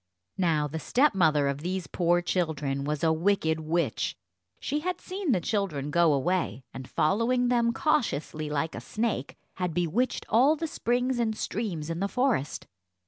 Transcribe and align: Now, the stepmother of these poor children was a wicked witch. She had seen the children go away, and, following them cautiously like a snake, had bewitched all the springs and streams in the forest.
Now, 0.39 0.67
the 0.67 0.79
stepmother 0.79 1.47
of 1.47 1.59
these 1.61 1.85
poor 1.85 2.23
children 2.23 2.85
was 2.85 3.03
a 3.03 3.13
wicked 3.13 3.59
witch. 3.59 4.17
She 4.59 4.79
had 4.79 4.99
seen 4.99 5.31
the 5.31 5.39
children 5.39 5.91
go 5.91 6.11
away, 6.11 6.63
and, 6.73 6.89
following 6.89 7.49
them 7.49 7.71
cautiously 7.71 8.49
like 8.49 8.73
a 8.73 8.81
snake, 8.81 9.37
had 9.57 9.75
bewitched 9.75 10.25
all 10.27 10.55
the 10.55 10.65
springs 10.65 11.19
and 11.19 11.37
streams 11.37 11.91
in 11.91 11.99
the 11.99 12.07
forest. 12.07 12.65